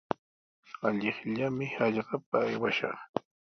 [0.87, 2.99] Allaqllami hallqapa aywashaq.